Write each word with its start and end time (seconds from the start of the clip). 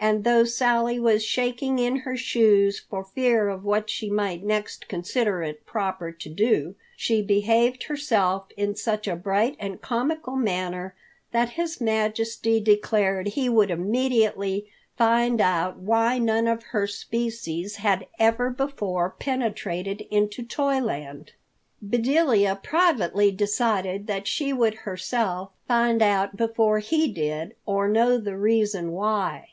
And, 0.00 0.24
though 0.24 0.44
Sally 0.44 0.98
was 1.00 1.22
shaking 1.24 1.78
in 1.78 1.96
her 2.00 2.16
shoes 2.16 2.78
for 2.78 3.02
fear 3.04 3.48
of 3.48 3.64
what 3.64 3.90
she 3.90 4.08
might 4.08 4.42
next 4.42 4.88
consider 4.88 5.42
it 5.42 5.66
proper 5.66 6.12
to 6.12 6.28
do, 6.28 6.76
she 6.96 7.20
behaved 7.20 7.84
herself 7.84 8.46
in 8.56 8.74
such 8.76 9.06
a 9.08 9.16
bright 9.16 9.56
and 9.58 9.80
comical 9.82 10.36
manner 10.36 10.94
that 11.32 11.50
His 11.50 11.78
Majesty 11.80 12.60
declared 12.60 13.28
he 13.28 13.48
would 13.48 13.70
immediately 13.70 14.66
find 14.96 15.40
out 15.40 15.78
why 15.78 16.18
none 16.18 16.46
of 16.46 16.62
her 16.64 16.86
species 16.86 17.76
had 17.76 18.06
ever 18.18 18.48
before 18.48 19.10
penetrated 19.18 20.02
into 20.10 20.42
Toyland. 20.42 21.32
Bedelia 21.82 22.58
privately 22.62 23.30
decided 23.30 24.06
that 24.06 24.26
she 24.26 24.52
would 24.52 24.74
herself 24.74 25.50
find 25.66 26.00
out 26.00 26.36
before 26.36 26.78
he 26.78 27.08
did, 27.12 27.54
or 27.66 27.88
know 27.88 28.16
the 28.18 28.36
reason 28.38 28.92
why. 28.92 29.48